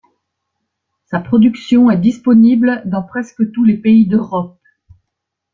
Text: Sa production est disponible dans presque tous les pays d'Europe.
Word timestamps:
Sa 1.05 1.19
production 1.19 1.91
est 1.91 1.99
disponible 1.99 2.81
dans 2.85 3.03
presque 3.03 3.51
tous 3.51 3.63
les 3.63 3.77
pays 3.77 4.07
d'Europe. 4.07 4.57